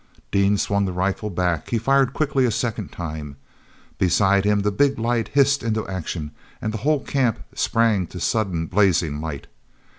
[0.33, 1.69] ean swung the rifle back.
[1.69, 3.37] He fired quickly a second time.
[3.99, 8.65] Beside him the big light hissed into action and the whole camp sprang to sudden,
[8.65, 9.45] blazing light.